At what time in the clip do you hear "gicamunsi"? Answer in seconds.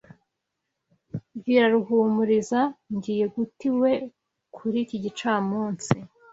5.03-5.95